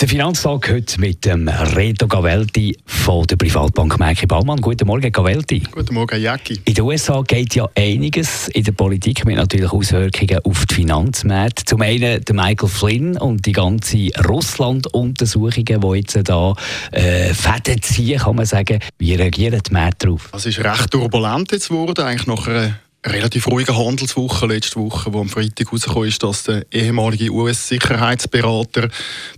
[0.00, 4.60] der Finanztag heute mit dem Reto Gavelti von der Privatbank Merki Baumann.
[4.60, 5.64] Guten Morgen, Gavelti.
[5.72, 6.60] Guten Morgen, Jacki.
[6.64, 11.64] In den USA geht ja einiges in der Politik mit natürlich Auswirkungen auf die Finanzmärkte.
[11.64, 16.54] Zum einen der Michael Flynn und die ganze Russland-Untersuchungen, die jetzt da
[16.92, 18.78] äh, Fäden ziehen, kann man sagen.
[18.98, 20.30] Wie reagieren die Märkte darauf?
[20.32, 22.78] Es ist recht turbulent jetzt geworden, eigentlich nach einer
[23.10, 28.88] relativ ruhige Handelswoche letzte Woche, wo am Freitag herausgekommen ist, dass der ehemalige US-Sicherheitsberater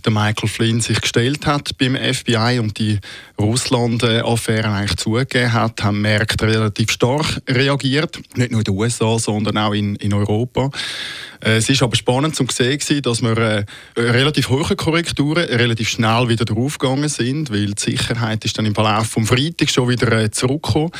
[0.07, 2.99] Michael Flynn sich gestellt hat beim FBI und die
[3.39, 8.19] Russland-Affäre eigentlich zugegeben hat, haben Märkte relativ stark reagiert.
[8.35, 10.69] Nicht nur in den USA, sondern auch in, in Europa.
[11.43, 13.65] Äh, es ist aber spannend zu sehen, dass wir äh,
[13.97, 19.07] relativ hohe Korrekturen relativ schnell wieder draufgegangen sind, weil die Sicherheit ist dann im Verlauf
[19.07, 20.91] vom Freitag schon wieder äh, zurückgekommen.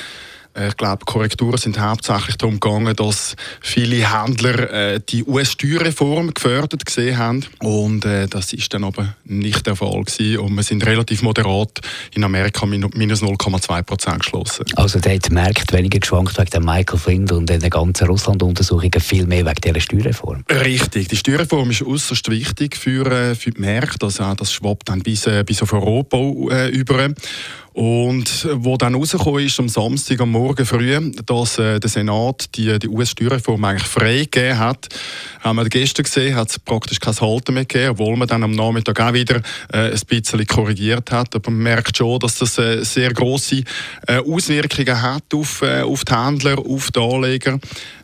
[0.54, 6.86] Äh, ich glaube, Korrekturen sind hauptsächlich darum gegangen, dass viele Händler äh, die US-Steuerreform gefördert
[6.86, 10.40] gesehen haben und äh, das ist dann aber nicht der Fall gewesen.
[10.40, 11.80] und wir sind relativ moderat
[12.14, 14.66] in Amerika minus 0,2 Prozent geschlossen.
[14.76, 19.26] Also der hat Märkte weniger geschwankt wegen der Michael Flynn und den ganzen Russland-Untersuchungen viel
[19.26, 20.44] mehr wegen dieser Steuerreform.
[20.50, 25.28] Richtig, die Steuerreform ist äußerst wichtig für, für die Märkte, also das schwappt dann bis,
[25.46, 26.18] bis auf Europa
[26.70, 27.10] über
[27.74, 32.78] und wo dann rausgekommen ist am Samstag am Morgen früh, dass äh, der Senat die,
[32.78, 34.90] die US-Steuerreform eigentlich freigegeben hat,
[35.40, 38.52] haben wir gestern gesehen, hat es praktisch kein Halten mehr gegeben, obwohl man dann am
[38.52, 39.38] Nachmittag auch wieder
[39.72, 41.34] äh, ein bisschen korrigiert hat.
[41.34, 43.64] Aber man merkt schon, dass das äh, sehr große
[44.08, 47.58] äh, Auswirkungen hat auf, äh, auf die Händler, auf die Anleger,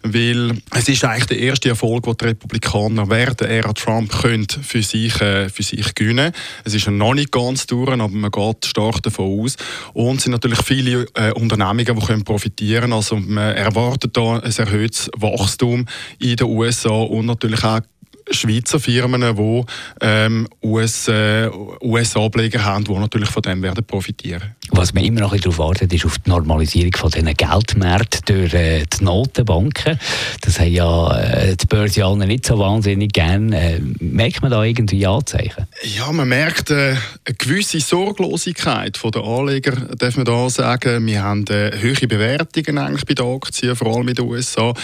[0.04, 4.48] weil es ist eigentlich der erste Erfolg, den die Republikaner während der Ära Trump können
[4.48, 6.32] für sich, äh, für sich gewinnen.
[6.64, 9.57] Es ist noch nicht ganz durch, aber man geht stark davon aus.
[9.94, 12.94] Und es sind natürlich viele äh, Unternehmungen, die können profitieren können.
[12.94, 15.86] Also man erwartet da ein erhöhtes Wachstum
[16.20, 17.82] in den USA und natürlich auch
[18.30, 19.64] Schweizer Firmen, die
[20.02, 21.50] ähm, US, äh,
[21.82, 24.56] US-Ableger haben, die natürlich von dem werden profitieren.
[24.78, 28.86] Was man immer noch darauf wartet, ist auf die Normalisierung von diesen Geldmärkten durch äh,
[28.86, 30.00] die Notenbanken.
[30.42, 33.54] Das haben ja äh, die Börsianer nicht so wahnsinnig gern.
[33.54, 35.66] Äh, merkt man da irgendwie Anzeichen?
[35.82, 36.96] Ja, man merkt äh,
[37.26, 41.08] eine gewisse Sorglosigkeit den Anleger, darf man da sagen.
[41.08, 44.76] Wir haben äh, hohe Bewertungen eigentlich bei den Aktien, vor allem in den USA.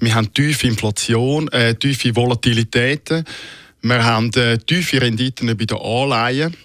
[0.00, 3.22] Wir haben tiefe Inflation, äh, tiefe Volatilität.
[3.80, 6.56] Wir haben äh, tiefe Renditen bei den Anleihen.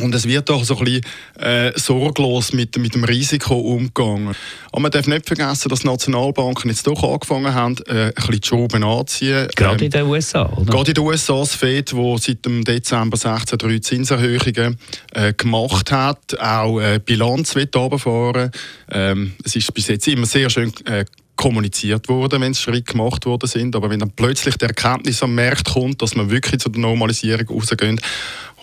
[0.00, 1.02] Und es wird auch so ein bisschen
[1.38, 4.34] äh, sorglos mit, mit dem Risiko umgegangen.
[4.70, 8.48] Aber man darf nicht vergessen, dass Nationalbanken jetzt doch angefangen haben, äh, ein bisschen die
[8.48, 9.48] Schrauben anzuziehen.
[9.54, 10.72] Gerade ähm, in den USA, oder?
[10.72, 14.78] Gerade in den USA, das FED, wo seit dem Dezember 16 drei Zinserhöhungen
[15.12, 18.50] äh, gemacht hat, auch äh, Bilanz wird runterfahren.
[18.90, 21.04] Ähm, es ist bis jetzt immer sehr schön äh,
[21.36, 23.74] kommuniziert worden, wenn Schritte gemacht worden sind.
[23.74, 27.48] Aber wenn dann plötzlich die Erkenntnis am Markt kommt, dass man wirklich zu der Normalisierung
[27.48, 28.00] rausgehen,